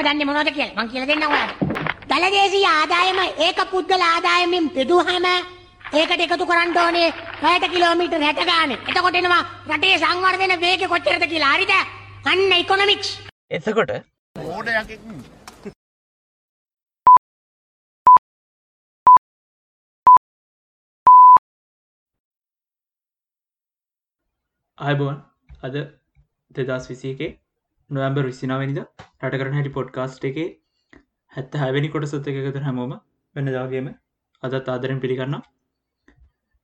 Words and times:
තාම 0.00 0.06
දන්නේ 0.08 0.26
මොනවද 0.26 0.50
කියලා 0.56 0.76
මං 0.76 0.90
කියලා 0.90 1.08
දෙන්නම් 1.08 1.24
ඔයාලට. 1.28 1.58
දලදේශීය 2.10 2.68
ආදායම 2.68 3.18
ඒක 3.46 3.58
පුද්ගල 3.72 4.04
ආදායමෙන් 4.04 4.68
බෙදුවහම 4.76 5.26
ඒකට 5.92 6.22
එකතු 6.26 6.46
කරන්න 6.50 6.78
ඕනේ 6.82 7.08
පැයට 7.42 7.66
කිලෝමීටර් 7.72 8.22
60 8.22 8.46
ගානේ. 8.50 8.78
එතකොට 8.88 9.18
එනවා 9.20 9.42
රටේ 9.70 9.98
සංවර්ධන 9.98 10.54
වේගය 10.60 10.88
කොච්චරද 10.92 11.26
කියලා. 11.32 11.52
හරිද? 11.54 11.72
අන්න 12.24 12.56
ඉකොනොමික්ස්. 12.60 13.10
එතකොට 13.50 13.92
මෝඩයකින් 14.36 15.20
අයබෝන් 24.78 25.22
අද 25.62 25.74
දෙදස් 26.50 26.90
විසියකේ 26.90 27.32
නොවම්බර් 27.90 28.24
විසිනාවනිද 28.26 28.80
රට 28.80 29.40
කරන 29.40 29.56
හැටි 29.58 29.72
පොඩ්කාස්ට් 29.72 30.26
එකේ 30.30 30.48
හැත්ත 31.32 31.58
හැවැනි 31.62 31.90
කොට 31.90 32.06
සොත්ත 32.06 32.30
එකකත 32.32 32.58
හැමෝම 32.62 32.94
වෙන්න 33.36 33.50
දාගේම 33.50 33.88
අදත් 34.42 34.68
ආදරෙන් 34.68 35.00
පිළිගන්න 35.00 35.36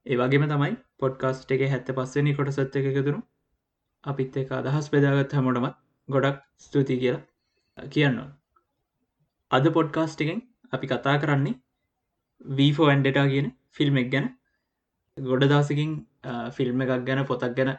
ඒවගේම 0.06 0.46
තමයි 0.52 0.72
පොඩ්කාස්ට් 0.98 1.54
එක 1.56 1.66
හැත්ත 1.68 1.92
පස්සනි 1.92 2.34
කොට 2.34 2.52
සොත්ත 2.52 2.80
එකතුරු 2.82 3.20
අපිත් 4.04 4.40
එක 4.42 4.52
අදහස් 4.54 4.88
පෙදාගත් 4.88 5.36
හැමෝටමත් 5.36 5.78
ගොඩක් 6.08 6.42
ස්තුති 6.60 6.98
කියලා 6.98 7.88
කියන්න 7.88 8.20
අද 9.50 9.70
පොඩ්කාස්ට් 9.72 10.20
එකෙන් 10.20 10.42
අපි 10.72 10.86
කතා 10.88 11.16
කරන්නේ 11.18 11.56
වීෆෝ 12.54 12.88
ඇන්ඩටා 12.88 13.26
කියන 13.28 13.48
ෆිල්ම් 13.70 13.96
එක් 13.96 14.08
ගැන. 14.12 14.26
ගොඩ 15.16 15.44
දවසකින් 15.44 15.92
ෆිල්ම් 16.52 16.82
එකක් 16.82 17.04
ගැන 17.06 17.22
පොතක් 17.26 17.54
ගැන 17.56 17.70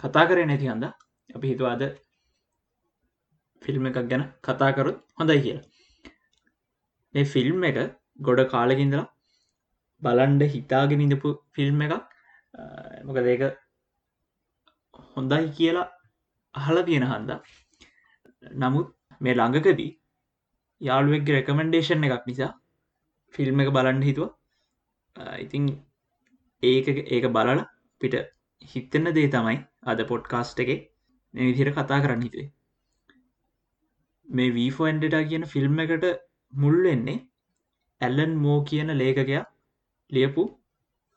කතා 0.00 0.24
කරේ 0.26 0.46
නැති 0.46 0.68
හන්ද? 0.68 0.84
අපි 1.30 1.46
හිතුවාද 1.48 1.82
ෆිල්ම් 3.62 3.88
එකක් 3.90 3.98
ගැන 4.10 4.24
කතාකරුත් 4.46 4.98
හොඳයි 5.18 5.40
කියලා. 5.44 5.66
මේ 7.14 7.30
ෆිල්ම් 7.34 7.64
එක 7.70 7.78
ගොඩ 8.26 8.40
කාලකින්දලා 8.54 9.06
බලන්ඩ 10.02 10.42
හිතාගෙන 10.54 11.04
ඉඳපු 11.06 11.30
ෆිල්ම් 11.56 11.80
එකක්. 11.86 11.94
මොක 13.06 13.18
දෙක 13.28 13.42
හොඳයි 15.14 15.48
කියලා 15.58 15.88
අහල 16.54 16.76
තියෙන 16.88 17.06
හන්ද? 17.12 17.30
නමුත් 18.62 18.88
මේ 19.20 19.36
ළඟකදී 19.38 19.90
යාළුවෙක් 20.80 21.30
රෙකමෙන්ඩේෂන් 21.36 22.06
එකක් 22.08 22.26
නිසා 22.30 22.50
ෆිල්ම් 23.34 23.62
එක 23.62 23.70
බලන්න 23.76 24.02
හිතුව. 24.08 24.28
ඉතිං 25.44 25.64
ඒක 26.62 26.86
ඒක 27.14 27.24
බලල 27.36 27.60
පිට 28.00 28.14
හිතන්න 28.62 29.14
දේ 29.16 29.32
තමයි 29.34 29.58
අද 29.90 30.00
පොඩ්කාස්ට් 30.10 30.62
එක 30.64 30.70
විදිර 31.34 31.70
කතා 31.76 31.98
කරන්න 32.04 32.24
හිතුවේ. 32.26 32.48
මේ 34.28 34.54
වීෆෝන්ඩටා 34.54 35.24
කියන 35.24 35.44
ෆිල්ම් 35.46 35.78
එකට 35.80 36.06
මුල් 36.52 36.76
වෙන්නේ 36.82 37.18
ඇල්ලන් 38.00 38.34
මෝ 38.36 38.58
කියන 38.64 38.90
ලේඛකයා 38.98 39.44
ලියපු 40.12 40.42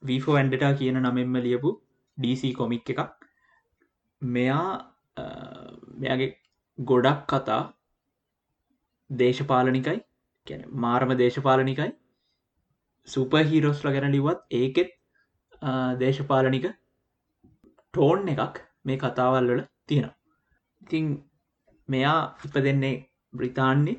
වීෆෝ 0.03 0.36
ඇන්ඩටා 0.36 0.73
කියන 0.73 1.02
නමෙන්ම 1.02 1.36
ලියපු 1.40 1.72
DC 2.18 2.53
කොමික් 2.53 2.90
එකක්. 2.90 3.12
මෙයා 4.22 4.68
මෙයාගේ 6.00 6.30
ගොඩක් 6.78 7.22
කතා 7.31 7.62
දේශපාලනිකයි 9.09 10.00
ගැන 10.48 10.64
මාර්ම 10.78 11.12
දේශපාලනිකයි. 11.18 11.92
සුප 13.08 13.34
හිරෝස්ල 13.52 13.92
ගැන 13.96 14.12
ලිවත් 14.12 14.42
ඒකෙත් 14.52 14.92
දේශපාලනික 16.00 16.68
ටෝන් 17.94 18.30
එකක් 18.30 18.64
මේ 18.86 18.98
කතාවල් 18.98 19.52
වල 19.52 19.62
තියෙනවා. 19.88 20.16
ඉතිං 20.81 21.06
මෙයා 21.90 22.20
ඉප 22.46 22.56
දෙන්නේ 22.60 22.96
බ්‍රිතාන්නේ 23.34 23.98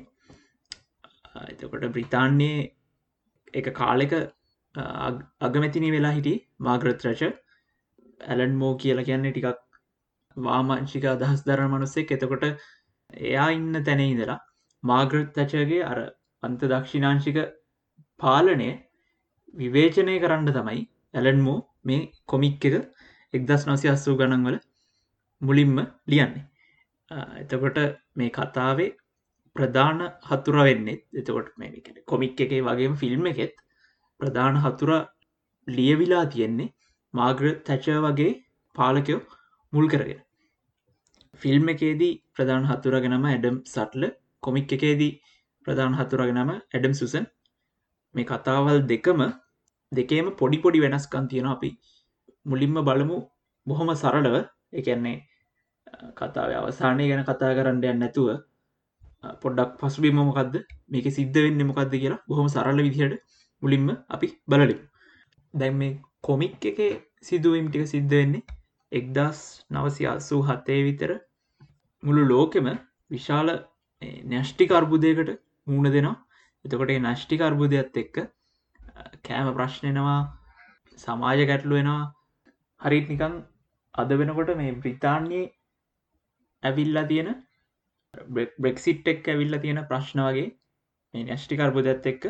එතකොට 1.45 1.85
බ්‍රිතාන්නේ 1.89 2.57
එක 3.53 3.67
කාලෙක 3.73 4.13
අගමැතිනි 5.41 5.91
වෙලා 5.91 6.13
හිටි 6.13 6.35
මාග්‍රත් 6.59 7.05
රච 7.05 7.31
ඇලන් 8.27 8.55
මෝ 8.55 8.73
කියල 8.75 9.03
කියන්නේ 9.03 9.33
ටිකක් 9.33 9.59
වාමංශික 10.37 11.05
අදහස් 11.05 11.43
දරන 11.43 11.69
මනුස්සෙක්. 11.69 12.11
එතකොට 12.11 12.43
එයා 13.25 13.49
ඉන්න 13.49 13.83
තැන 13.83 14.01
ඉදලා 14.01 14.39
මාග්‍රත් 14.83 15.33
තචගේ 15.35 15.83
අර 15.83 15.99
අන්ත 16.43 16.61
දක්ෂිනාංශික 16.63 17.37
පාලනය 18.19 18.69
විවේචනය 19.53 20.15
කරන්න 20.19 20.49
තමයි 20.49 20.81
ඇලන්මෝ 21.13 21.59
මේ 21.85 22.09
කොමික් 22.27 22.65
එක 22.65 22.75
එක්දස් 23.33 23.67
නොසි 23.67 23.87
අස්සූ 23.87 24.17
ගණන්වල 24.17 24.57
මුලින්ම 25.41 25.77
ලියන්නේ. 26.07 26.47
එතකොට 27.41 27.77
මේ 28.15 28.31
කතාවේ 28.31 28.91
ප්‍රධාන 29.55 29.99
හතුර 30.23 30.55
වෙන්නෙත් 30.59 31.01
එතකොට 31.13 31.49
මේ 31.57 32.03
කොමික් 32.05 32.39
එකේ 32.39 32.61
වගේම 32.61 32.95
ෆිල්ම් 32.95 33.25
එකෙත් 33.25 33.55
ප්‍රධාන 34.19 34.55
හතුර 34.57 34.91
ලියවිලා 35.67 36.25
තියෙන්නේ 36.27 36.73
මාග්‍ර 37.13 37.45
තැච 37.65 37.85
වගේ 38.05 38.31
පාලකයෝ 38.75 39.21
මුල් 39.73 39.87
කරගෙන. 39.87 40.21
ෆිල්ම් 41.41 41.65
එකේදී 41.67 42.13
ප්‍රධාන 42.33 42.65
හතුරගෙනම 42.65 43.25
ඇඩම් 43.25 43.57
සට්ල 43.65 44.03
කොමික් 44.43 44.73
එකේදී 44.77 45.13
ප්‍රධාන 45.65 45.93
හතුරගෙනම 45.93 46.51
ඇඩම් 46.51 46.93
සුසන් 46.93 47.25
මේ 48.15 48.25
කතාවල් 48.25 48.79
දෙකම 48.91 49.21
දෙකේම 49.91 50.27
පොඩි 50.39 50.57
පොඩි 50.57 50.83
වෙනස්කන් 50.85 51.25
තියෙන 51.27 51.47
අපි 51.47 51.69
මුලින්ම 52.45 52.75
බලමු 52.81 53.17
බොහොම 53.67 53.89
සරලව. 53.95 54.35
එකන්නේ 54.73 55.17
කතාව 56.13 56.55
අවසානය 56.55 57.05
ගැන 57.09 57.23
කතා 57.23 57.51
කරන්න 57.53 57.83
යන්න 57.85 57.99
නැතුව 57.99 58.29
පොඩ්ඩක් 59.41 59.77
පසුබිම 59.79 60.17
මොකක්ද 60.21 60.55
මේක 60.89 61.07
සිද්ධ 61.11 61.39
වෙන්න 61.39 61.61
මොකක්ද 61.65 61.93
කියලා 61.95 62.23
බොහොම 62.27 62.49
සරල 62.49 62.79
විදිහට 62.79 63.21
මුලින්ම 63.61 63.87
අපි 64.09 64.27
බලලි 64.47 64.75
දැන් 65.53 65.75
මේ 65.75 65.93
කොමික් 66.21 66.65
එක 66.65 66.79
සිදුවීම් 67.21 67.67
ටික 67.67 67.87
සිද්ධ 67.87 68.13
වෙන්නේ 68.13 68.43
එක්දස් 68.91 69.39
නවසි 69.71 70.03
අස්සූ 70.07 70.41
හත්තේ 70.41 70.81
විතර. 70.83 71.11
මුළු 72.03 72.23
ලෝකෙම 72.25 72.67
විශාල 73.09 73.49
නැෂ්ටික 74.25 74.71
අර්බුදයකට 74.71 75.29
මූුණ 75.67 75.89
දෙනවා. 75.89 76.15
එතකොට 76.65 76.93
නෂ්ටික 76.97 77.41
අර්බුදයක්ත් 77.41 77.97
එක්ක 77.97 78.15
කෑම 79.23 79.49
ප්‍රශ්නයනවා 79.53 80.19
සමාජ 80.97 81.39
ගැටලුවෙනවා 81.43 82.01
හරිත් 82.81 83.07
නිකං 83.09 83.35
අද 83.93 84.09
වෙනකොට 84.13 84.51
මේ 84.55 84.71
බ්‍රිතාන්යේ 84.75 85.45
ඇවිල්ලා 86.63 87.05
තියෙන 87.05 87.29
බ්‍රෙක්සිට් 88.57 89.07
එක් 89.07 89.27
ඇවිල්ල 89.27 89.59
තියෙන 89.59 89.81
ප්‍රශ්න 89.85 90.21
වගේ 90.21 90.49
මේ 91.13 91.23
නැෂ්ටිකර්බුදත් 91.23 92.11
එක්ක 92.11 92.29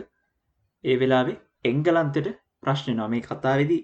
ඒ 0.83 0.95
වෙලාවේ 0.97 1.41
එංගලන්තට 1.65 2.29
ප්‍රශ්න 2.61 2.97
නො 2.97 3.07
මේ 3.07 3.23
කතාවෙදි 3.23 3.79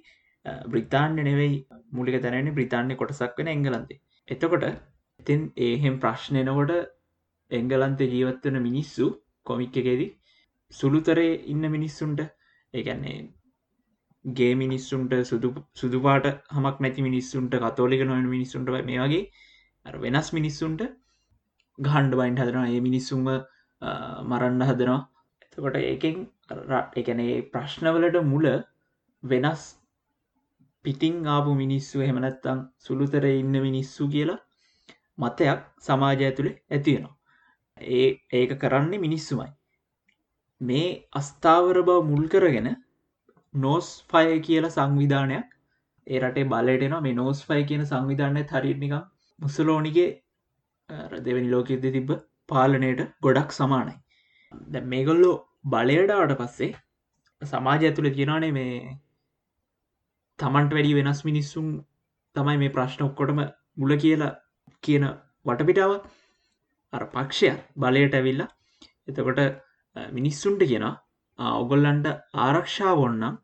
බ්‍රිතාන්‍ය 0.67 1.21
නෙවෙයි 1.21 1.57
මුලික 1.91 2.21
තැනන්නේ 2.21 2.53
බ්‍රිතාන්‍ය 2.53 2.95
කොටසක් 2.95 3.37
වෙන 3.37 3.49
එංගලන්තේ. 3.49 3.99
එතකොට 4.27 4.65
ඉතින් 5.19 5.41
ඒහෙම 5.59 5.95
ප්‍රශ්නයනකොට 5.99 6.71
එංගලන්තේ 7.51 8.07
ජීවත්වන 8.07 8.57
මිනිස්සු 8.61 9.07
කොමික් 9.45 9.77
එකේදී 9.77 10.09
සුළුතරේ 10.71 11.33
ඉන්න 11.45 11.65
මිනිස්සුන්ට 11.69 12.21
ඒගැන්නේ 12.73 13.17
ගේ 14.25 14.53
මිනිස්සුන්ට 14.55 15.13
සුදු 15.23 15.49
සුදුපාට 15.75 16.27
හමක් 16.53 16.75
නැති 16.79 17.01
මිනිස්සුන්ට 17.01 17.53
කතෝලික 17.63 18.03
නොවන 18.03 18.27
මිනිස්සුන්ට 18.27 18.69
මේ 18.83 18.99
වගේ 19.03 19.23
වෙනස් 19.97 20.29
මිනිස්සුන්ට 20.33 20.81
ගහන්ඩ 21.79 22.17
බයින්ට 22.19 22.41
හදනවා. 22.41 22.67
ඒ 22.67 22.81
මිනිස්සුම 22.81 23.27
මරන්න 24.29 24.61
හදනවා. 24.63 24.99
එතකොට 25.43 25.77
ඒකෙන් 25.81 26.17
එකනේ 26.95 27.35
ප්‍රශ්නවලට 27.53 28.17
මුල 28.23 28.47
වෙනස් 29.23 29.63
පිටිං 30.85 31.15
ආපු 31.27 31.53
මිනිස්සු 31.55 32.01
හෙමනැත්තං 32.01 32.65
සුළුතර 32.79 33.25
ඉන්න 33.31 33.55
මිනිස්සු 33.59 34.09
කියලා 34.09 34.39
මතයක් 35.17 35.63
සමාජය 35.79 36.23
ඇතුළේ 36.25 36.59
ඇතිවෙනවා 36.71 37.15
ඒ 37.93 38.07
ඒක 38.33 38.51
කරන්නේ 38.61 38.99
මිනිස්සුමයි. 38.99 39.49
මේ 40.61 40.87
අස්ථාවර 41.13 41.77
බව 41.81 41.99
මුල් 42.05 42.25
කරගෙන 42.27 42.69
නෝස් 43.53 43.87
ෆය 44.09 44.39
කියල 44.41 44.65
සංවිධානයක් 44.69 45.47
ඒ 46.07 46.19
රටේ 46.19 46.45
බලටන 46.45 46.95
මේ 46.99 47.13
නෝස් 47.13 47.39
ෆයි 47.45 47.63
කියන 47.63 47.83
සංවිධානය 47.85 48.43
හරිනික 48.51 48.95
මුසලෝනිගේ 49.39 50.09
දෙවැනි 51.25 51.51
ලෝකෙද 51.53 51.85
තිබ්බ 51.95 52.11
පාලනයට 52.49 53.01
ගොඩක් 53.25 53.51
සමානයි. 53.51 53.95
දැ 54.73 54.83
මේගොල්ලෝ 54.93 55.35
බලයඩාවට 55.65 56.35
පස්සේ 56.41 56.71
සමාජ 57.41 57.83
ඇතුළ 57.87 58.09
තියෙනනේ 58.15 58.51
මේ 58.57 58.75
තමන්ට 60.39 60.75
වැඩි 60.75 60.97
වෙනස් 60.99 61.21
මිනිස්සුන් 61.29 61.67
තමයි 62.35 62.57
මේ 62.61 62.75
ප්‍රශ්න 62.75 63.05
ඔක්කොටම 63.07 63.41
මුල 63.77 63.93
කියලා 64.03 64.31
කියන 64.83 65.05
වටපිටාව. 65.45 65.93
අර 66.93 67.03
පක්ෂය 67.13 67.51
බලයට 67.75 68.17
ඇවිල්ලා 68.19 68.49
එතකොට 69.07 69.39
මිනිස්සුන්ට 70.11 70.63
කියෙන 70.63 70.87
ඔගොල්ලන්ට 71.39 72.07
ආරක්ෂාව 72.45 72.99
ඔන්නම් 73.07 73.39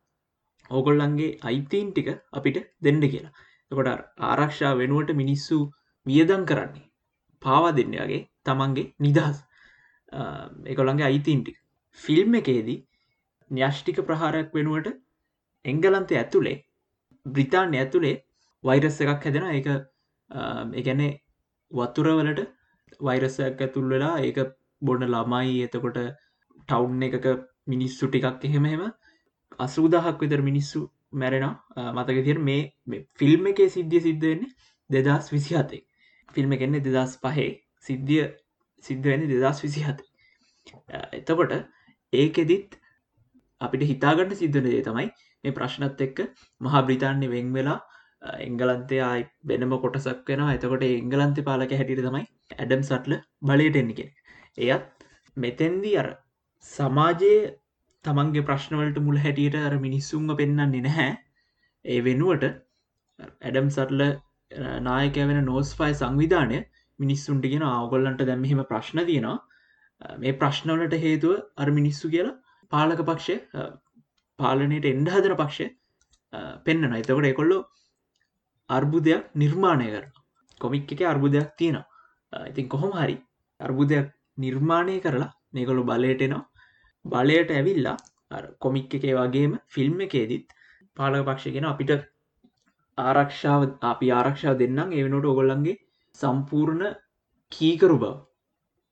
ඕගොල්ලන්ගේ 0.72 1.38
අයිතීන් 1.50 1.90
ටික 1.92 2.10
අපිට 2.38 2.58
දෙන්න 2.82 3.02
කියලා. 3.06 3.34
එකොට 3.72 3.90
ආරක්ෂා 4.30 4.74
වෙනුවට 4.82 5.20
මිනිස්සු 5.22 5.58
වියදන් 6.06 6.46
කරන්නේ. 6.46 6.86
පාවා 7.42 7.74
දෙන්නයාගේ 7.74 8.22
තමන්ගේ 8.44 8.92
නිදහස්. 9.00 9.38
එකොළන්ගේ 10.66 11.08
අයිතින්ටි 11.08 11.58
ෆිල්ම් 12.00 12.36
එකේදී 12.36 12.80
න්‍යෂ්ටික 13.52 14.00
ප්‍රහාරයක් 14.04 14.54
වෙනුවට 14.54 14.94
එංගලන්තය 15.66 16.18
ඇතුළේ 16.18 16.58
බ්‍රිතාන්‍ය 17.26 17.78
ඇතුළේ 17.78 18.16
වෛරස්ස 18.64 19.02
එකක් 19.04 19.24
හැදෙන 19.24 19.48
එක 19.52 19.68
එකැනේ 20.76 21.12
වතුරවලට 21.72 22.42
වෛරසයක් 23.00 23.62
ඇතුල් 23.62 23.90
වෙලා 23.90 24.20
ඒක 24.20 24.38
බොන්න 24.82 25.06
ළමයි. 25.06 25.64
එතකොට 25.64 25.98
ටවුන් 26.62 27.04
එකක 27.04 27.26
මිනිස්සු 27.68 28.08
ටිකක් 28.08 28.44
එහෙමහෙම 28.44 28.84
අසූදහක් 29.60 30.22
විතර 30.22 30.42
මිනිස්සු 30.42 30.80
මැරෙන 31.14 31.46
මතක 31.88 32.24
තිර 32.24 32.40
මේ 32.42 33.02
ෆිල්ම් 33.14 33.48
එකේ 33.48 33.70
සිද්ධිය 33.70 34.02
සිද්ධ 34.02 34.24
වෙන්නේ 34.24 34.56
දෙදස් 34.90 35.32
විසි 35.32 35.56
හතේ 35.56 35.82
ෆිල්ම් 36.30 36.52
එකෙන්නේ 36.52 36.86
දෙදස් 36.88 37.16
පහේ. 37.20 37.52
සිද්ධිය 37.80 38.26
සිද්ධ 38.84 39.06
වෙන්නේ 39.06 39.32
දෙදස් 39.36 39.62
විසි 39.64 39.82
හත 39.82 40.00
එතකොට 41.14 41.54
ඒකෙදිත් 42.14 42.78
අපිට 43.62 43.84
හිතාගට 43.84 44.36
සිද්ධන 44.36 44.68
දේ 44.68 44.84
තමයි 44.84 45.08
මේ 45.44 45.54
ප්‍රශ්නත් 45.54 46.02
එක්ක 46.02 46.24
මහා 46.62 46.82
බ්‍රිතාන්‍ය 46.82 47.28
වෙන් 47.30 47.52
වෙලා 47.54 47.80
එංගලන්තේ 48.40 49.02
ආයි 49.02 49.26
වෙනම 49.44 49.76
කොටසක් 49.78 50.30
වෙන 50.30 50.46
එතකොට 50.50 50.86
එංගලන්ත 50.90 51.42
පාලක 51.44 51.74
හැටිට 51.74 52.06
තමයි 52.08 52.26
ඇඩම් 52.56 52.84
සටල 52.84 53.20
බලයට 53.44 53.82
එන්න 53.82 53.94
කෙන 53.94 54.12
එයත් 54.66 55.08
මෙතැන්දී 55.38 55.96
අර 55.98 56.10
සමාජයේ 56.72 57.40
තමන්ගේ 58.06 58.46
ප්‍රශ්නවලට 58.48 58.98
මුල 59.00 59.18
හැටියට 59.18 59.58
අර 59.60 59.76
මිනිස්සුන්ම 59.80 60.30
පෙන්න්නන්නේ 60.40 60.82
නැහැ. 60.82 61.12
ඒ 61.86 62.00
වෙනුවට 62.02 62.46
ඇඩම් 62.50 63.70
සටල 63.70 64.02
නායක 64.82 65.16
වෙන 65.16 65.46
නෝස් 65.46 65.74
පයි 65.76 65.94
සංවිධානය 65.94 66.60
මිනිස්සුන්ටිගෙන 67.00 67.64
අවගොල්ලන්ට 67.64 68.22
දැම්හෙම 68.22 68.64
ප්‍රශ්න 68.66 69.06
තියෙනවා. 69.06 69.38
මේ 70.20 70.34
ප්‍රශ්නවලට 70.34 70.96
හේතුව 70.98 71.42
අර 71.58 71.72
මිනිස්සු 71.72 72.10
කියලා 72.10 72.40
පාලක 72.72 73.02
පක්ෂය 73.02 73.36
පාලනයට 74.40 74.86
එන්ඩ 74.86 75.10
හදන 75.10 75.38
පක්ෂය 75.38 75.68
පෙන්න්න 76.66 76.94
එතකොට 76.94 77.30
එකොල්ලෝ 77.32 77.62
අර්බුදයක් 78.70 79.32
නිර්මාණය 79.36 79.88
කරන 79.88 80.12
කොමික් 80.62 80.92
එක 80.92 81.02
අර්බුදයක් 81.04 81.56
තියෙනවා. 81.58 81.86
ඉතින් 82.50 82.68
කොහොම 82.68 82.92
හරි 82.94 83.18
අර්බුදයක් 83.60 84.12
නිර්මාණය 84.38 85.00
කරලා 85.00 85.32
මේකොළු 85.54 85.84
බලයටනවා 85.84 86.44
බලයට 87.06 87.52
ඇවිල්ලා 87.52 87.98
කොමික් 88.60 88.94
එකේ 88.94 89.16
වගේම 89.16 89.54
ෆිල්ම් 89.68 90.02
එකේදීත් 90.02 90.48
පාලක 90.98 91.26
පක්ෂගෙන 91.28 91.68
අපිට 91.72 91.92
ආරක්ෂාව 92.98 93.62
අපි 93.84 94.12
ආරක්ෂාව 94.12 94.56
දෙන්නම් 94.58 94.94
එවනොට 94.94 95.26
ඔගොල්ලන්ගේ 95.26 95.80
සම්පූර්ණ 96.16 96.84
කීකරු 97.52 97.98
බව 97.98 98.14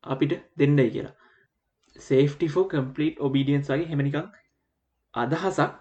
අපිට 0.04 0.34
දෙන්නයි 0.58 0.90
කියලා. 0.90 1.16
සේෆ්ටිෆෝ 2.00 2.66
කම්පලිට් 2.66 3.20
ඔබිඩියන්ස් 3.20 3.70
වගේ 3.70 3.90
හෙමනිකක් 3.92 4.18
අදහසක් 5.14 5.72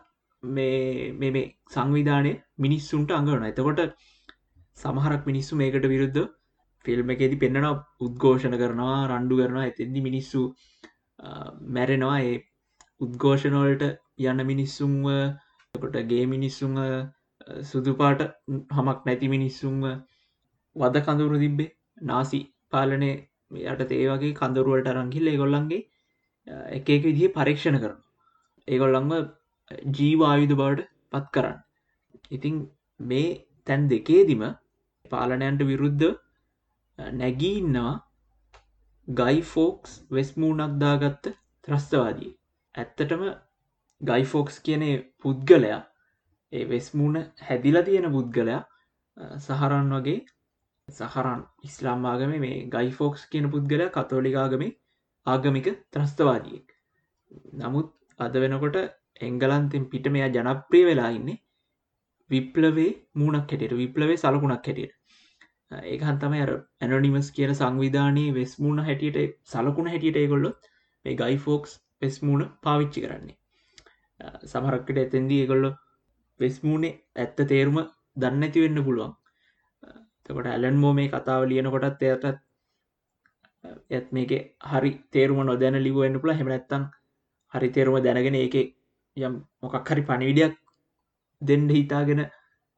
මේ 0.43 1.31
මේ 1.31 1.45
සංවිධානය 1.71 2.33
මිනිස්සුන්ට 2.59 3.11
අඟවන 3.11 3.49
එතකොට 3.49 3.83
සමහරක් 4.77 5.27
මිනිස්සු 5.27 5.57
මේකට 5.57 5.87
විරුද්ධ 5.87 6.23
ෆිල්ම් 6.85 7.13
එකේති 7.15 7.37
පෙන්න්නන 7.37 7.69
උද්ඝෝෂණ 8.01 8.57
කරනවා 8.59 8.99
රණ්ඩු 9.09 9.41
කරනවා. 9.41 9.65
ඇතිදි 9.65 10.01
මිනිස්සු 10.09 10.41
මැරෙනවා. 11.77 12.19
ඒ 12.21 12.37
උද්ඝෝෂණවලට 13.01 13.85
යන්න 14.23 14.47
මිනිස්සුන්ව 14.47 15.07
කොට 15.75 15.99
ගේ 16.11 16.25
මිනිස්සුන් 16.27 16.79
සුදුපාට 17.63 18.23
හමක් 18.71 18.99
නැති 19.07 19.29
මිනිස්සුන්ව 19.29 19.85
වද 20.77 21.05
කඳුරු 21.07 21.39
තිබ්බේ. 21.39 21.73
නාසි 22.03 22.41
පාලනය 22.71 23.11
යට 23.65 23.83
තේවගේ 23.89 24.33
කඳරුවලට 24.35 24.93
රංගිල්ල 24.93 25.33
ඒගොල්ලන්ගේ 25.33 25.83
එක 26.77 26.87
එක 26.89 27.03
විදිහ 27.05 27.31
පරීක්ෂණ 27.31 27.79
කරන 27.83 27.99
ඒගොල්ලංව 28.69 29.13
ජීවායුධ 29.99 30.55
බවට 30.55 30.89
පත් 31.13 31.27
කරන්න. 31.35 31.59
ඉතිං 32.31 32.57
මේ 33.01 33.29
තැන් 33.67 33.89
දෙකේදිම 33.89 34.43
පාලනයන්ට 35.13 35.63
විරුද්ධ 35.65 36.09
නැගීන්නවා 37.15 37.95
ගයිෆෝක්ස් 39.09 39.93
වෙස්මූනක් 40.11 40.75
දාගත්ත 40.79 41.33
ත්‍රස්තවාදී 41.65 42.33
ඇත්තටම 42.75 43.25
ගයිෆෝක්ස් 44.01 44.57
කියන 44.67 44.85
පුද්ගලයා 45.19 45.81
ඒ 46.53 46.65
වෙස්මූන 46.71 47.17
හැදිලා 47.49 47.83
තියෙන 47.83 48.09
පුද්ගලයා 48.17 48.61
සහරන් 49.39 49.93
වගේ 49.97 50.19
සහරන් 50.89 51.43
ඉස්ලාම්මාගම 51.65 52.33
මේ 52.41 52.57
ගයිෆෝක්ස් 52.75 53.23
කියන 53.33 53.47
පුද්ගලයා 53.51 53.95
කතෝලිකාගම 53.97 54.65
ආගමික 55.27 55.69
ත්‍රස්තවාදියෙක්. 55.93 56.67
නමුත් 57.55 57.89
අද 58.21 58.35
වෙනකොට 58.43 58.77
එංගලන්තෙන් 59.21 59.85
පිට 59.93 60.07
මෙයා 60.15 60.35
ජනප්‍රිය 60.37 60.85
වෙලා 60.87 61.11
ඉන්නේ 61.11 61.39
විප්ලවේ 62.31 62.91
මූුණක් 63.15 63.51
හැටියට 63.51 63.77
විප්ලවේ 63.77 64.17
සලකුණක් 64.17 64.67
හැටියට. 64.67 64.95
ඒකන් 65.85 66.19
තමයි 66.23 66.43
අර 66.47 66.53
ඇනොනිමස් 66.81 67.29
කියන 67.37 67.55
සංවිධානයේ 67.55 68.35
වෙස්මූුණ 68.35 68.85
හැටියට 68.89 69.39
සලකුණ 69.53 69.93
හැටියට 69.93 70.21
ඒගොල්ලොත් 70.23 70.69
මේ 71.05 71.15
ගයිෆෝක්ස් 71.15 71.73
වෙස්මූුණ 72.03 72.51
පාවිච්චි 72.63 73.05
කරන්නේ. 73.05 73.39
සමහරක්කට 74.45 75.03
ඇතැන්දී 75.03 75.41
ඒගොල්ලො 75.45 75.71
වෙස්මූුණේ 76.41 76.95
ඇත්ත 77.17 77.39
තේරුම 77.47 77.79
දන්න 78.17 78.45
ඇති 78.45 78.61
වෙන්න 78.61 78.85
පුළුවන්. 78.85 79.13
තකොට 80.25 80.49
ඇලන්මෝ 80.49 80.93
මේ 80.93 81.09
කතාව 81.09 81.43
ලියන 81.45 81.71
කොටත් 81.71 82.03
එයටත් 82.03 82.27
ඇත් 83.91 84.07
මේක 84.11 84.33
හරි 84.71 84.91
තේරුම 85.11 85.41
නොදැන 85.43 85.79
ලිවන්න 85.79 86.21
පුළ 86.21 86.35
හෙමනැත්තන් 86.35 86.85
හරි 87.53 87.69
තේරුම 87.71 87.97
දැනගෙන 87.99 88.37
ඒක 88.37 88.57
යම් 89.17 89.35
මොකක් 89.63 89.91
හරි 89.91 90.03
පණිවිඩයක් 90.03 90.55
දෙන්ඩ 91.43 91.71
හිතාගෙන 91.71 92.23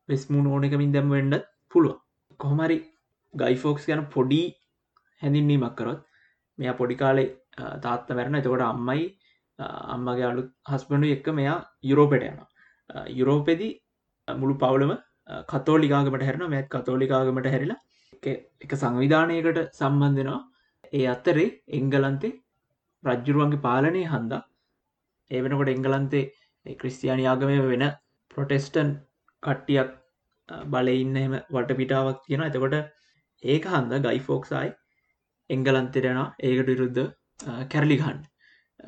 වෙස්මුණ 0.08 0.46
ඕනකමින් 0.48 0.92
දැම් 0.92 1.08
වෙන්ඩ 1.10 1.36
පුළුව 1.72 1.96
කොහොමරි 2.40 2.78
ගයිෆෝක්ස් 3.34 3.86
ගැන 3.86 4.02
පොඩි 4.06 4.42
හැඳින්වීමක් 5.22 5.76
කරොත් 5.76 6.00
මෙයා 6.58 6.74
පොඩි 6.74 6.96
කාලේ 6.96 7.28
තාත්ත 7.82 8.08
වැරණ 8.10 8.40
එතකොට 8.40 8.64
අම්මයි 8.64 9.04
අම්මගේ 9.88 10.26
අලු 10.30 10.42
හස්බනු 10.70 11.06
එක්ක 11.08 11.28
මෙයා 11.32 11.58
යුරෝපට 11.82 12.22
යන 12.22 12.40
යුරෝපෙදි 13.10 13.68
මුළු 14.28 14.54
පවුලම 14.56 14.92
කතෝලිකාගමට 15.48 16.22
හැරන 16.22 16.44
මැත් 16.48 16.68
කතෝලිකාගමට 16.68 17.48
හැරිලා 17.48 17.80
එක 18.62 18.72
සංවිධානයකට 18.74 19.60
සම්බන්ධනවා 19.72 20.40
ඒ 20.92 21.06
අත්තරේ 21.08 21.48
එංගලන්තේ 21.70 22.32
රජ්ජුරුවන්ගේ 23.04 23.62
පාලනය 23.62 24.02
හන්දා. 24.06 24.42
ඒ 25.30 25.40
වෙනකොට 25.40 25.70
එංගලන්තේ 25.70 26.30
ක්‍රිස්තියානි 26.76 27.24
ආගමය 27.26 27.56
වෙන 27.64 27.84
ප්‍රොටෙස්ටන් 28.30 28.90
කට්ටියක් 29.42 29.90
බලඉන්න 30.68 31.16
එම 31.16 31.34
වටපිටාවක් 31.50 32.22
තියෙන 32.24 32.42
එතකොට 32.42 32.76
ඒක 33.42 33.66
හන්ද 33.66 34.00
ගයිෆෝක්සයි 34.06 34.70
එංගලන්තෙරෙන 35.50 36.20
ඒකට 36.42 36.68
විරුද්ධ 36.68 37.02
කැරලිගහන් 37.68 38.22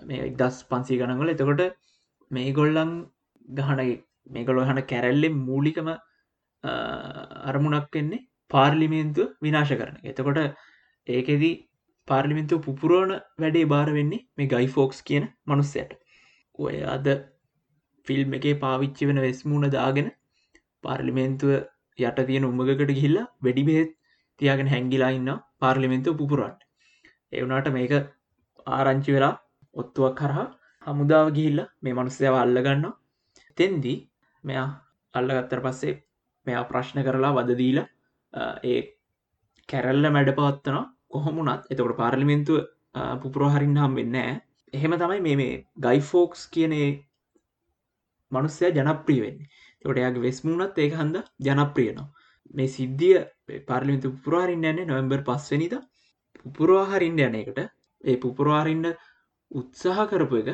මේ 0.04 0.30
දස් 0.34 0.62
පන්සී 0.66 0.98
ගණන්වල 0.98 1.34
එතකොට 1.34 1.62
මේ 2.30 2.52
ගොල්ලන් 2.52 2.92
ගහන 3.48 3.80
මේගොලො 4.30 4.64
හන 4.64 4.80
කැරල්ලෙ 4.84 5.28
මූලිකම 5.40 5.88
අරමුණක් 7.44 7.88
වෙන්නේ 7.92 8.24
පාර්ලිමේන්තුව 8.50 9.28
විනාශ 9.42 9.74
කරන 9.74 9.96
එතකොට 10.04 10.40
ඒකෙදී 11.06 11.54
පාර්ලිමින්තුව 12.08 12.60
පුපුරෝණ 12.60 13.12
වැඩේ 13.38 13.66
බාර 13.66 13.88
වෙන්නේ 13.90 14.24
මේ 14.36 14.50
ගයිෆෝක්ස් 14.52 14.98
කියන 15.02 15.24
මනුස්සයට. 15.46 15.90
ඔය 16.58 16.76
අද 16.86 17.06
ෆිල්ම් 18.06 18.36
එකේ 18.38 18.54
පාවිච්චි 18.56 19.08
වෙන 19.10 19.20
වෙස්මුණ 19.20 19.68
දාගෙන 19.70 20.08
පාර්ලිමේන්තුව 20.84 21.52
යට 21.98 22.20
තියෙන 22.28 22.44
උමගකට 22.44 22.90
ගිහිල්ලා 22.90 23.26
වැඩිබෙත් 23.40 23.90
තියාගෙන 24.40 24.72
හැංගිලා 24.74 25.10
ඉන්න 25.10 25.32
පාර්ලිමෙන්තුව 25.60 26.18
පුපුරන්ට 26.20 26.60
එවනාට 27.32 27.68
මේක 27.70 27.94
ආරංචි 28.70 29.16
වෙලා 29.16 29.34
ඔත්තුවක් 29.76 30.14
කරහා 30.20 30.46
හමුදාව 30.86 31.28
ගිහිල්ල 31.36 31.60
මේ 31.82 31.96
මනුස්සයව 31.98 32.36
අල්ලගන්න 32.36 32.86
තෙන්දී 33.58 33.98
මෙයා 34.44 34.68
අල්ලගත්තර 35.14 35.60
පස්සේ 35.60 35.94
මෙයා 36.46 36.64
ප්‍රශ්න 36.64 37.02
කරලා 37.02 37.32
වදදීල 37.34 37.78
ඒ 38.64 38.80
කැරල්ල 39.68 40.10
මැඩ 40.10 40.30
පවත්වන 40.32 40.88
කොහොමුණත් 41.08 41.70
එතකොට 41.70 41.96
පාර්ලිමෙන්තුව 41.96 42.58
පුපුරහරින් 43.22 43.76
හම් 43.76 43.94
වෙන්න 43.94 44.16
එහෙම 44.72 44.94
තමයි 44.94 45.20
මේ 45.20 45.36
මේ 45.36 45.54
ගයිෆෝක්ස් 45.78 46.42
කියනේ 46.48 46.88
මනුස්සය 48.32 48.70
ජනප්‍රිය 48.70 49.20
වෙන්නේ. 49.20 49.48
තොට 49.82 49.98
යාගේ 49.98 50.22
වෙස්මුණත් 50.22 50.78
ඒක 50.78 50.94
හන්ද 50.94 51.16
ජනප්‍රියනවා 51.40 52.08
මේ 52.54 52.68
සිද්ධිය 52.68 53.18
පාර්ලිමිතු 53.68 54.12
පුරාරින්න 54.24 54.64
යන්නේ 54.64 54.86
නොවම්බර් 54.86 55.22
පස්වනිද 55.22 55.74
පුපුරවාහරින්ට 56.38 57.20
යන 57.20 57.36
එකට. 57.36 57.58
ඒ 58.04 58.16
පුපුරවාරින්ට 58.16 58.86
උත්සාහ 59.50 60.06
කරපු 60.08 60.42
එක. 60.42 60.48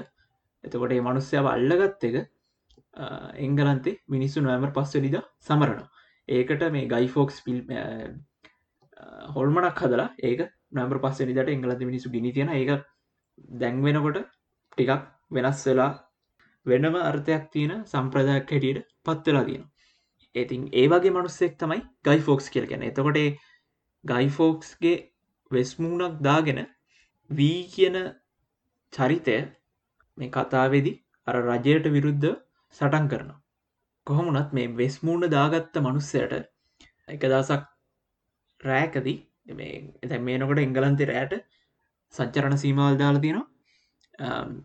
එතකොට 0.64 0.92
ඒ 0.92 1.02
මනුස්්‍යාව 1.02 1.46
අල්ලගත්ත 1.48 2.08
එක 2.10 2.16
එංගලන්තේ 3.38 3.98
මිනිස්සු 4.08 4.40
නොවමර් 4.40 4.72
පස්වනිද 4.72 5.16
සමරනවා. 5.40 5.88
ඒකට 6.28 6.68
මේ 6.70 6.88
ගයිෆෝක්ස් 6.88 7.40
පිල් 7.42 7.58
හොල්මනක් 9.30 9.78
හදලා 9.78 10.08
ඒක 10.20 10.40
නම්බර 10.72 10.98
පස්සනිදට 11.00 11.48
එංගලන්ත 11.48 11.82
මිනිසු 11.82 12.10
ගිනි 12.10 12.32
තියෙන 12.32 12.50
ඒක 12.50 12.70
දැන් 13.58 13.82
වෙනකොට 13.82 14.18
ටිකක් 14.72 15.04
වෙනස් 15.30 15.62
වෙලා 15.66 15.90
වෙනම 16.66 16.96
අර්ථයක් 17.02 17.48
තියෙන 17.50 17.84
සම්ප්‍රදායක් 17.84 18.52
හැටියට 18.52 18.86
පත් 19.04 19.26
වෙලා 19.26 19.44
තියෙන 19.44 19.64
ඉතින් 20.34 20.68
ඒ 20.72 20.86
වගේ 20.88 21.10
මනුස්සෙක් 21.10 21.58
තමයි 21.58 21.80
ගයි 22.04 22.20
ෆෝක්ස් 22.20 22.46
කියල 22.50 22.66
ගැන 22.66 22.82
එතකොට 22.82 23.18
ගයි 24.04 24.28
ෆෝක්ස්ගේ 24.30 24.96
වෙස්මූනක් 25.50 26.20
දාගෙන 26.20 26.62
වී 27.30 27.60
කියන 27.74 27.98
චරිතය 28.92 29.36
මේ 30.18 30.30
කතාවෙදි 30.30 30.94
අර 31.26 31.36
රජයට 31.42 31.86
විරුද්ධ 31.88 32.32
සටන් 32.74 33.06
කරනවා. 33.08 33.40
කොහොමුණත් 34.06 34.52
මේ 34.52 34.72
වෙස්මූුණ 34.76 35.30
දාගත්ත 35.30 35.76
මනුස්සයට 35.78 36.32
එක 37.08 37.24
දසක් 37.24 37.62
රෑකදී 38.60 39.18
එ 40.10 40.18
මේනකොට 40.20 40.60
එංගලන්තේ 40.60 41.10
රෑට 41.10 41.34
සච්චරණ 42.14 42.58
සීමවල් 42.58 42.96
දාලා 42.96 43.24
තියෙනවා. 43.24 43.48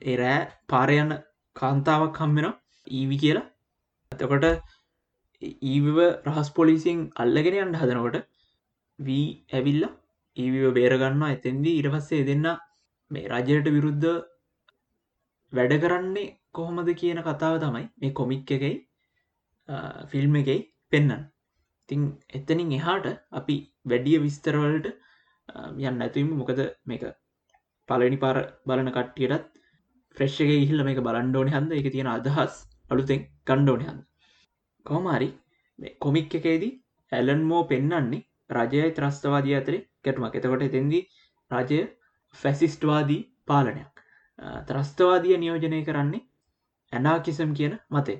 ඒ 0.04 0.16
රෑ 0.16 0.40
පාරයන්න 0.68 1.14
කාන්තාවක් 1.56 2.20
හම්බෙන 2.22 2.48
ඊවි 2.92 3.18
කියලා. 3.18 3.46
එතකොට 4.12 4.46
ඊව 5.68 5.88
රහස් 6.28 6.50
පොලිසින් 6.52 7.00
අල්ලගෙන 7.16 7.60
අන්ඩ 7.64 7.80
හදනකොට 7.82 8.18
වී 9.00 9.28
ඇවිල්ල 9.54 9.84
ඒවිව 10.38 10.66
බේරගන්න 10.74 11.24
එතෙන්දී 11.28 11.80
ඉරපස්සේ 11.82 12.26
දෙන්න 12.26 12.48
මේ 13.12 13.30
රජයට 13.34 13.68
විරුද්ධ 13.76 14.08
වැඩ 15.54 15.74
කරන්නේ 15.84 16.34
කොහොමද 16.58 16.92
කියන 16.96 17.22
කතාව 17.24 17.56
තමයි 17.64 17.86
මේ 17.96 18.14
කොමික් 18.14 18.52
එකයි 18.52 18.76
ෆිල්ම් 20.12 20.40
එකයි 20.42 20.60
පෙන්න්න 20.92 21.28
තිං 21.90 22.08
එතනින් 22.32 22.72
එහාට 22.80 23.08
අපි 23.34 23.58
වැඩිය 23.86 24.18
විස්තරවලට 24.26 24.88
යන්න 25.82 26.04
ඇතුවීම 26.04 26.32
මොකද 26.40 26.62
මේක 26.86 27.04
පලනි 27.90 28.18
පාර 28.24 28.38
බලන 28.68 28.92
කට්ටියටත් 28.92 29.46
ෆ්‍රෙශ්ගේ 30.18 30.60
ඉහිල්ල 30.62 30.84
මේක 30.84 31.00
බලන්ඩෝනි 31.02 31.52
හන්ද? 31.52 31.72
එක 31.72 31.88
තියෙන 31.94 32.10
අදහස් 32.10 32.56
අලුතෙන් 32.92 33.22
කණ්ඩෝනි 33.48 33.86
හන්ද? 33.90 34.02
කොමරි 34.86 35.30
කොමික් 36.00 36.36
එකේදී 36.40 36.74
ඇලන් 37.12 37.44
මෝ 37.44 37.64
පෙන්න්නන්නේ 37.66 38.24
රජයයි 38.52 38.96
ත්‍රස්තවාදී 38.98 39.56
අතරේ 39.56 39.82
කැටුමක් 40.04 40.36
එතකොට 40.36 40.66
එතෙන්දී 40.70 41.04
රජය 41.52 41.80
ෆැසිස්ටවාදී 42.36 43.22
පාලනයක්. 43.46 43.94
ත්‍රස්තවාදිය 44.68 45.38
නියෝජනය 45.38 45.80
කරන්නේ 45.84 46.26
ඇනාකිසම් 46.94 47.52
කියන 47.54 47.74
මතේ 47.90 48.20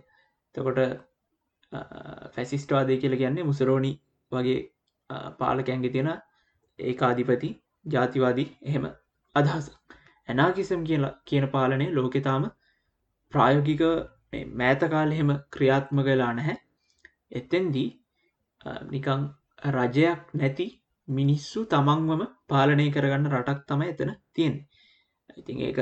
තකොට 0.56 0.80
ෆැසිස්ටවාදය 2.34 2.98
කියල 2.98 3.16
කියන්නේ 3.16 3.44
මුසරෝණි 3.44 3.92
වගේ 4.32 4.60
පාලකැන්ගෙ 5.40 5.90
තියෙන 5.90 6.12
ඒකාධිපති 6.80 7.50
ජාතිවාදී 7.86 8.48
එහෙම 8.64 8.86
අදහස. 9.36 9.68
ඇනාකිසම් 10.28 10.82
කියලා 10.84 11.14
කියන 11.26 11.48
පාලනය 11.50 11.88
ලෝකෙතාම 11.92 12.44
ප්‍රායෝගික 13.34 13.84
මෑතකාල 14.56 15.12
එහෙම 15.12 15.32
ක්‍රියාත්ම 15.50 16.04
කලා 16.04 16.34
නැහැ. 16.34 16.58
එතෙන්දී 17.32 17.90
නිකං 18.88 19.24
රජයක් 19.70 20.34
නැති 20.34 20.68
මිනිස්සු 21.08 21.66
තමන්වම 21.66 22.22
පාලනය 22.48 22.86
කරගන්න 22.92 23.32
රටක් 23.32 23.66
තම 23.66 23.82
එතන 23.84 24.12
තියෙන් 24.32 24.56
ඉතින් 25.38 25.58
ඒක 25.62 25.80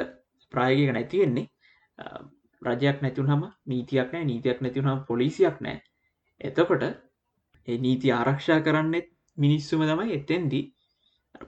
ප්‍රායගක 0.54 0.92
නැතිවෙන්නේ 0.92 1.48
රජයක් 2.66 3.02
නැතුනහම 3.02 3.44
නීතියක් 3.66 4.14
නෑ 4.14 4.26
නීතියක් 4.26 4.62
නැතිවුණම් 4.62 5.04
පොලිසියක් 5.08 5.58
නෑ 5.62 5.78
එතකොට 6.42 6.84
ඒ 7.68 7.78
නීති 7.78 8.12
ආරක්ෂා 8.12 8.60
කරන්නෙත් 8.62 9.08
මිනිස්සුම 9.38 9.82
තමයි 9.84 10.14
එතෙන්දී. 10.14 10.64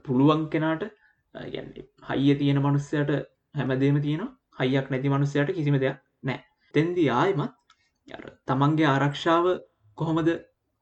පුළුවන් 0.03 0.43
කෙනාට 0.49 0.83
හයිය 2.09 2.35
තියෙන 2.35 2.59
මනුස්සයට 2.59 3.11
හැමදේම 3.55 3.97
තියෙන 4.01 4.23
හයියක් 4.59 4.89
නැති 4.89 5.09
මනුස්සයට 5.09 5.53
කිසිම 5.53 5.77
දෙයක් 5.79 5.99
නෑ 6.23 6.39
තෙන්දි 6.73 7.05
ආයමත් 7.11 7.53
තමන්ගේ 8.47 8.87
ආරක්ෂාව 8.87 9.45
කොහොමද 9.97 10.29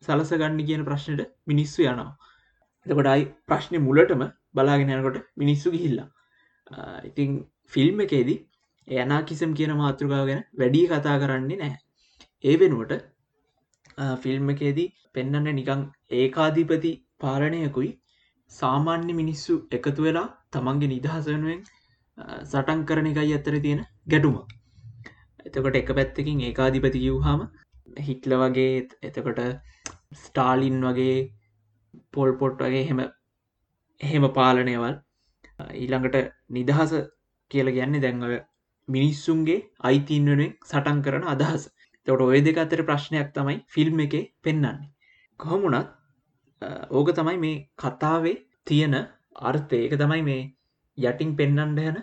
සලසගන්න 0.02 0.60
කියන 0.68 0.86
ප්‍රශ්නයට 0.86 1.32
මිනිස්සු 1.46 1.84
යනවා. 1.84 2.12
එතකොටයි 2.86 3.28
ප්‍රශ්නය 3.48 3.80
මුලටම 3.80 4.24
බලාගෙන 4.54 4.92
යනකොට 4.92 5.18
මිනිස්සු 5.36 5.72
ගිහිල්ලා. 5.72 6.10
ඉතිං 7.04 7.32
ෆිල්ම් 7.68 8.00
එකේදී 8.00 8.40
යනා 8.88 9.22
කිසම් 9.24 9.54
කියන 9.54 9.74
මාතෘකාව 9.78 10.26
ගැන 10.28 10.44
වැඩිය 10.56 10.86
කතා 10.88 11.18
කරන්නේ 11.20 11.58
නැහැ. 11.58 11.80
ඒ 12.44 12.56
වෙනුවට 12.60 12.94
ෆිල්ම් 14.22 14.50
එකේදී 14.50 14.88
පෙන්නන්න 15.14 15.50
නිකං 15.52 15.82
ඒකාධිපති 16.14 16.92
පාලනයකුයි. 17.20 17.92
සාමාන්‍ය 18.52 19.14
මිනිස්සු 19.14 19.54
එකතු 19.72 20.08
වෙලා 20.08 20.28
තමන්ගේ 20.52 20.90
නිදහස 20.90 21.26
වෙනුවෙන් 21.26 21.62
සටන් 22.44 22.86
කරන 22.86 23.08
එකයි 23.08 23.34
අත්තර 23.34 23.60
තියෙන 23.60 23.82
ගැටුම. 24.08 24.36
එතකොට 25.46 25.76
එක 25.76 25.90
පැත්තකින් 25.92 26.42
ඒකාධිපති 26.42 27.00
කිව්හාම 27.00 27.42
හිට්ල 28.00 28.38
වගේ 28.38 28.72
එතකොට 29.04 29.42
ස්ටාලින් 30.18 30.80
වගේ 30.84 31.18
පොල් 32.14 32.32
පොට් 32.38 32.62
වගේ 32.62 32.82
එහෙම 32.82 33.02
එහෙම 34.02 34.26
පාලනයවල් 34.32 34.96
ඊළඟට 35.74 36.18
නිදහස 36.52 36.94
කියල 37.52 37.70
ගැන්නේ 37.72 38.04
දැන්ව 38.04 38.36
මිනිස්සුන්ගේ 38.88 39.60
අයිතින් 39.88 40.26
වෙනුවෙන් 40.30 40.52
සටන් 40.70 41.00
කරන 41.06 41.24
අදහස. 41.34 41.64
තොට 42.08 42.22
ඔය 42.22 42.42
දෙක 42.48 42.58
අතර 42.64 42.82
ප්‍රශ්නයක් 42.90 43.30
තමයි 43.36 43.58
ෆිල්ම් 43.74 44.00
එක 44.06 44.16
පෙන්න්නන්නේ 44.44 44.90
කොහොමුණත් 45.40 45.90
ඕක 46.92 47.10
තමයි 47.20 47.38
මේ 47.46 47.56
කතාවේ 47.84 48.36
තියෙන 48.66 48.96
අර්ථය. 49.50 49.78
ඒක 49.86 49.96
තමයි 50.02 50.22
මේ 50.30 50.42
යටින් 50.98 51.32
පෙන්නන්ඩ 51.40 51.80
යන 51.90 51.98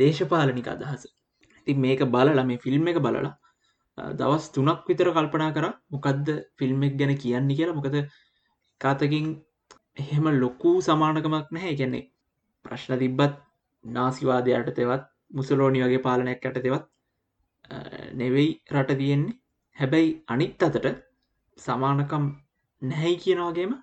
දේශපාලනික 0.00 0.68
අදහස. 0.74 1.06
ති 1.66 1.74
මේක 1.84 2.00
බලලා 2.14 2.44
මේ 2.44 2.62
ෆිල්ම් 2.64 2.88
එක 2.92 2.98
බලලා 3.06 3.34
දවස් 4.18 4.44
තුනක් 4.54 4.88
විතර 4.88 5.08
කල්පනා 5.16 5.50
කර 5.56 5.66
මොකක්ද 5.92 6.28
ෆිල්ම්ෙක් 6.58 6.94
ගැන 7.00 7.14
කියන්න 7.22 7.48
කියලා. 7.58 7.78
මොකද 7.78 7.96
කාතකින් 8.80 9.26
එහෙම 10.02 10.26
ලොකු 10.42 10.72
සමානකමක් 10.88 11.46
නැහැ. 11.56 11.74
ගැන්නේ 11.80 12.04
ප්‍රශ්න 12.64 12.98
තිබ්බත් 13.02 13.34
නාසිවාදයට 13.84 14.74
තෙවත් 14.78 15.06
මුසලෝනි 15.30 15.82
වගේ 15.82 16.00
පාලනයක් 16.00 16.44
ඇට 16.44 16.62
තෙවත් 16.62 16.86
නෙවෙයි 18.14 18.50
රට 18.72 18.98
තියෙන්නේ. 18.98 19.38
හැබැයි 19.76 20.10
අනිත් 20.28 20.62
අතට 20.62 20.86
සමානකම් 21.58 22.24
නැහැයි 22.82 23.18
කියනවාගේම 23.18 23.74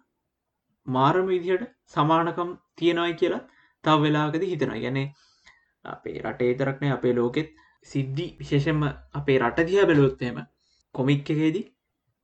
මාරම 0.87 1.27
විදිහට 1.27 1.69
සමානකම් 1.87 2.49
තියෙනවයි 2.75 3.13
කියලා 3.15 3.43
තව 3.83 4.01
වෙලාකද 4.03 4.43
හිතෙන 4.43 4.73
ගැනේ 4.75 5.07
අපේ 5.85 6.17
රටේ 6.21 6.51
තරක්නය 6.55 6.91
අපේ 6.91 7.13
ලෝකෙත් 7.13 7.49
සිද්ධි 7.87 8.27
විශේෂෙන්ම 8.39 8.83
අපේ 9.13 9.39
රට 9.39 9.67
දිහ 9.67 9.81
බැලොත්තේම 9.83 10.37
කොමික් 10.95 11.29
එකේදී 11.29 11.65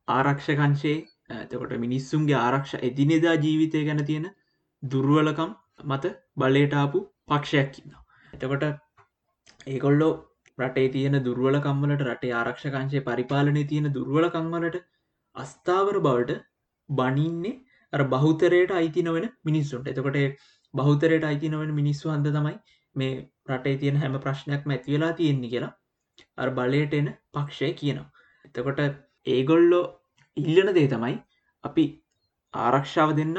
ආරක්ෂකංශයේ 0.08 0.98
ඇතකොට 1.32 1.74
මිනිස්සුන්ගේ 1.78 2.38
ආරක්ෂ 2.38 2.78
එදිනෙදා 2.82 3.34
ජීවිතය 3.36 3.84
ගැන 3.84 4.04
තියෙන 4.04 4.30
දුර්ුවලකම් 4.82 5.50
මත 5.86 6.14
බලේටාපු 6.36 7.04
පක්ෂයක්කින්න 7.26 7.98
එතකොට 8.32 8.64
ඒකොල්ලෝ 9.66 10.12
රටේ 10.58 10.88
තියෙන 10.88 11.18
දුර්වලකම්වලට 11.24 12.02
රටේ 12.06 12.32
ආරක්ෂකංශය 12.32 13.00
පරිපාලනය 13.00 13.62
තියෙන 13.64 13.88
දුර්වලකංවලට 13.94 14.78
අස්ථාවර 15.36 15.98
බවට 16.00 16.40
බනින්නේ 16.88 17.60
අර 17.92 18.02
බහුතරයට 18.06 18.72
අයිති 18.72 19.02
නොවෙන 19.02 19.28
මිනිස්සුන්ට. 19.44 19.86
එතකොට 19.86 20.18
බහුතරයට 20.74 21.24
අයිති 21.24 21.48
නොවෙන 21.48 21.72
මිනිස්සු 21.74 22.10
හන්ද 22.10 22.28
තමයි 22.28 22.56
මේ 22.96 23.14
රටේ 23.48 23.78
තියෙන 23.78 23.96
හැම 23.96 24.18
ප්‍රශ්නයක් 24.20 24.68
ඇති 24.68 24.94
වෙලා 24.94 25.12
තියෙන්නේ 25.12 25.52
කියලා 25.54 25.72
අර 26.36 26.50
බලයට 26.50 26.94
එන 26.94 27.08
පක්ෂය 27.32 27.72
කියනවා. 27.74 28.08
එතකොට 28.44 28.80
ඒගොල්ලෝ 29.26 29.84
ඉල්ලන 30.36 30.74
දේ 30.74 30.88
තමයි 30.88 31.16
අපි 31.64 31.84
ආරක්ෂාව 32.54 33.16
දෙන්න 33.16 33.36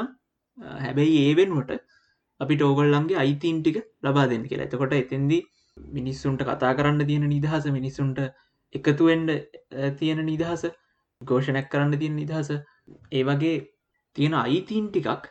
හැබැයි 0.77 1.17
ඒ 1.23 1.33
වෙනුවට 1.35 1.71
අපි 2.39 2.55
ටෝගොල්ලන්ගේ 2.55 3.21
අයිතින් 3.23 3.59
ටික 3.61 3.77
ලබා 4.03 4.27
දෙන්න 4.27 4.47
කියලා. 4.49 4.67
එතකොට 4.67 4.93
එතෙන්දී 4.93 5.41
මිනිස්සුන්ට 5.77 6.43
කතා 6.43 6.73
කරන්න 6.73 7.05
තියෙන 7.05 7.27
නිදහස 7.27 7.65
මිනිස්සුන්ට 7.69 8.19
එකතුවෙන්ඩ 8.75 9.29
තියෙන 9.97 10.25
නිදහස 10.25 10.65
ගෝෂණයක් 11.21 11.69
කරන්න 11.69 11.99
තියෙන 11.99 12.15
නිදහස. 12.15 12.49
ඒ 13.11 13.23
වගේ 13.23 13.55
තියෙන 14.15 14.33
අයිතින් 14.35 14.89
ටිකක් 14.89 15.27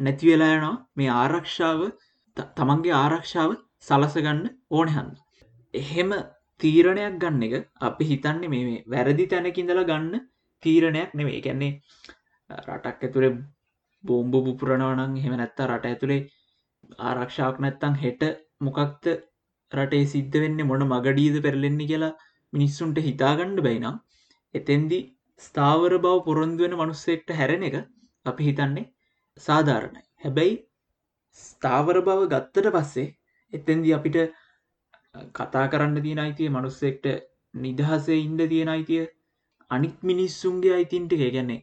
නැතිවෙලායනවා 0.00 0.74
මේ 0.96 1.10
ආරක්ෂාව 1.14 1.80
තමන්ගේ 2.56 2.94
ආරක්ෂාව 2.94 3.56
සලසගන්න 3.80 4.42
ඕනහන්ද. 4.70 5.14
එහෙම 5.74 6.10
තීරණයක් 6.60 7.20
ගන්න 7.20 7.42
එක 7.48 7.54
අපි 7.80 8.04
හිතන්නේ 8.06 8.48
මේ 8.48 8.82
වැරදි 8.86 9.26
තැනකින්දලා 9.26 9.84
ගන්න 9.84 10.26
තීරණයක් 10.62 11.14
නෙවේ 11.14 11.40
ගැන්නේ 11.40 11.72
රටක් 12.50 13.02
ඇතුළේ 13.02 13.32
බෝම්බ 14.04 14.34
පුපුරණවනං 14.40 15.16
එහෙම 15.16 15.34
නැත්තා 15.36 15.68
රට 15.68 15.86
ඇතුළේ 15.86 16.22
ආරක්ෂාවක් 17.00 17.58
නැත්තං 17.58 18.00
හෙට 18.02 18.22
මොකක්ත 18.60 19.04
රටේ 19.72 20.04
සිද්ධ 20.06 20.36
වෙන්න 20.42 20.60
මොන 20.66 20.84
මගඩීද 20.86 21.36
පෙරලෙන්නේ 21.42 21.90
කියලා 21.90 22.12
මිනිස්සුන්ට 22.52 22.98
හිතාගණ්ඩ 23.08 23.64
බයිනම් 23.66 23.96
එතෙන්දි 24.54 24.98
ස්ථාවර 25.42 25.94
බව 25.98 26.16
පොරොන්දුවෙන 26.26 26.74
මනුස්සෙක්ට 26.76 27.30
හැරෙන 27.32 27.62
එක 27.62 27.76
අපි 28.26 28.48
හිතන්නේ 28.48 28.86
සාධාරණයි. 29.36 30.02
හැබැයි 30.24 30.56
ස්ථාවර 31.38 31.96
බව 32.00 32.28
ගත්තට 32.32 32.70
පස්සේ 32.76 33.08
එතැන්දි 33.52 33.96
අපිට 33.98 34.18
කතා 35.34 35.66
කරන්න 35.68 36.02
තියෙන 36.02 36.22
අයිතිය 36.24 36.50
මනුස්සෙක්ට 36.50 37.06
නිදහසේ 37.54 38.18
ඉන්ඩ 38.18 38.42
තියෙන 38.48 38.70
අයිතිය 38.74 39.02
අනිත් 39.70 39.98
මිනිස්සුන්ගේ 40.02 40.74
අයිතින්ට 40.74 41.14
ගැන්නේ 41.20 41.60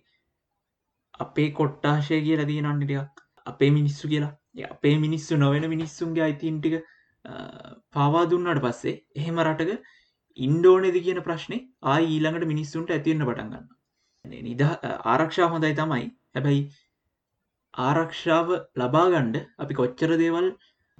අපේ 1.20 1.50
කොට්ටාශය 1.52 2.20
කිය 2.26 2.38
ලදී 2.38 2.62
නන්නටයක් 2.64 3.24
අපේ 3.46 3.72
මිනිස්සු 3.72 4.08
කියලා. 4.08 4.34
අපේ 4.66 4.96
මිනිස්සු 4.98 5.38
නොවෙන 5.38 5.66
මිනිස්සුන්ගේ 5.70 6.24
අයිතින්ටික 6.24 6.76
පවා 7.93 8.25
දුන්නට 8.31 8.63
පස්සේ 8.65 8.96
එහෙම 9.15 9.39
රටක 9.43 9.72
ඉන්ඩෝනෙද 10.38 10.98
කියන 11.05 11.22
ප්‍රශ්නය 11.22 11.57
ආ 11.84 11.98
ඊළඟට 12.05 12.51
මිනිස්සුන්ට 12.51 12.91
ඇතිවන්න 12.91 13.27
පටන්ගන්න 13.27 14.43
නිද 14.46 14.62
ආරක්ෂා 14.63 15.50
හොඳයි 15.50 15.74
තමයි. 15.75 16.05
හැබැයි 16.36 16.62
ආරක්ෂාව 17.74 18.50
ලබාගණ්ඩ 18.75 19.38
අපි 19.57 19.79
කොච්චර 19.79 20.12
දේවල් 20.24 20.48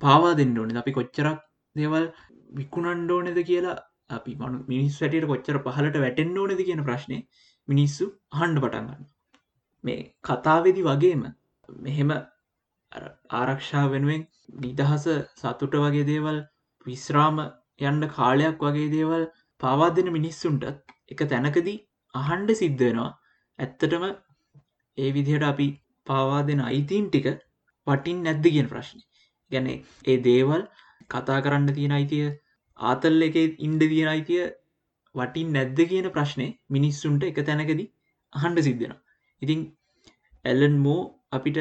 පාවා 0.02 0.38
දෙන්න 0.40 0.58
ඕනෙ 0.58 0.80
අපි 0.84 0.92
කොච්චරක් 0.92 1.44
දේවල් 1.76 2.08
විකුණන්ඩෝනෙද 2.52 3.40
කියලා 3.50 3.78
අපි 4.10 4.36
මනු 4.36 4.64
මිනිස් 4.68 4.98
වැටියට 5.02 5.30
කොච්චර 5.32 5.60
පහලට 5.66 6.02
වැටෙන්න්න 6.04 6.38
ඕනෙද 6.38 6.62
කියන 6.62 6.84
ප්‍රශ්නය 6.84 7.20
මිනිස්සු 7.68 8.06
හන්ඩ 8.40 8.64
පටන්ගන්න 8.64 9.06
මේ 9.84 10.00
කතාවෙදි 10.24 10.84
වගේම 10.84 11.24
මෙහෙම 11.70 12.14
ආරක්ෂා 12.92 13.86
වෙනුවෙන් 13.94 14.24
නිදහස 14.60 15.08
සතුට 15.40 15.76
වගේ 15.78 16.06
දේවල් 16.12 16.38
විශ්‍රාම 16.86 17.42
යන්ඩ 17.82 18.08
කාලයක් 18.12 18.64
වගේ 18.68 18.94
දේවල් 18.94 19.26
පවා 19.62 19.90
දෙන 19.92 20.10
මිනිස්සුන්ටත් 20.12 20.96
එක 21.12 21.26
තැනකදී 21.26 21.78
අහන්ඩ 22.14 22.56
සිද්ධ 22.62 22.84
වෙනවා. 22.84 23.12
ඇත්තටම 23.60 24.06
ඒ 24.98 25.10
විදිහට 25.12 25.50
අපි 25.52 25.68
පාවා 26.08 26.42
දෙන 26.44 26.64
අයිතින් 26.64 27.08
ටික 27.08 27.28
වටින් 27.88 28.24
නැද්ද 28.24 28.46
කියන 28.48 28.70
ප්‍රශ්න. 28.74 29.00
ගැන 29.52 29.68
ඒ 29.72 30.18
දේවල් 30.24 30.64
කතා 31.10 31.40
කරන්න 31.42 31.74
තියෙන 31.74 31.98
අයිතිය 31.98 32.28
ආතල්ල 32.80 33.28
එක 33.28 33.38
ඉන්ඩ 33.60 33.84
තියෙන 33.86 34.10
අයිතිය 34.14 34.46
වටින් 35.16 35.52
නැද්ද 35.52 35.80
කියන 35.92 36.08
ප්‍රශ්නය 36.12 36.48
මිනිස්සුන්ට 36.70 37.24
එක 37.24 37.40
තැනකදී 37.48 37.88
අහන්ඩ 38.34 38.62
සිද්ධෙනවා 38.62 39.02
ඉතින් 39.42 39.62
ඇල්ලන් 40.46 40.76
මෝ 40.80 41.02
අපිට 41.32 41.60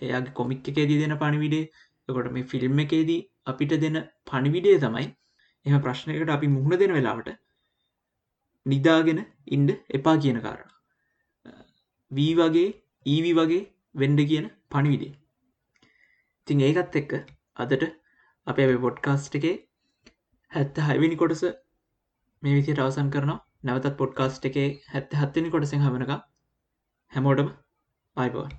එයාගේ 0.00 0.34
කොමික් 0.34 0.68
එකේදී 0.68 0.98
දෙන 0.98 1.16
පණිවිඩේ 1.16 1.64
කොට 2.08 2.30
මේ 2.30 2.44
ෆිල්ම් 2.44 2.78
එකේදී 2.78 3.20
අපිට 3.46 3.74
දෙන 3.78 3.98
පණිවිඩේ 4.26 4.78
තමයි 4.78 5.06
එම 5.66 5.80
ප්‍රශ්නයකට 5.80 6.30
අපි 6.30 6.48
මුහුණ 6.48 6.78
දෙන 6.78 6.92
වෙලාවට 6.92 7.30
නිදාගෙන 8.66 9.20
ඉන්ඩ 9.48 9.70
එපා 9.90 10.16
කියන 10.18 10.40
කාරණ. 10.40 10.70
වී 12.10 12.32
වගේ 12.36 12.68
ඊවි 13.06 13.32
වගේ 13.34 13.62
වෙන්ඩ 13.94 14.22
කියන 14.26 14.46
පණිවිඩේ 14.70 15.12
තිං 16.46 16.62
ඒකත් 16.62 16.96
එක්ක 16.96 17.12
අදට 17.56 17.84
අප 18.46 18.60
පොඩ්කාස්ට් 18.78 19.34
එකේ 19.34 19.56
හැත්ත 20.50 20.82
හයිවිනි 20.84 21.16
කොටස 21.16 21.44
මේ 22.42 22.54
විසි 22.54 22.74
රවසන් 22.74 23.10
කරන 23.10 23.36
නැවතත් 23.62 23.96
පොඩ්කාස්ට් 23.96 24.50
එකේ 24.50 24.68
හැත්ත 24.88 25.14
හත්තනි 25.14 25.50
කොටසෙන් 25.50 25.82
හමනක 25.82 26.18
හැමෝටම 27.12 27.54
අයිබෝන් 28.16 28.58